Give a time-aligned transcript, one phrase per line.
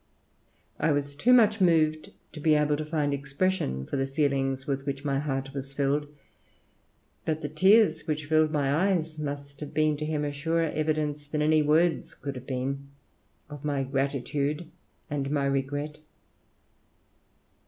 [0.79, 4.87] I was too much moved to be able to find expression for the feelings with
[4.87, 6.07] which my heart was filled;
[7.23, 11.27] but the tears which filled my eyes must have been to him a surer evidence
[11.27, 12.87] than any words could have been
[13.47, 14.71] of my gratitude
[15.07, 15.99] and my regret."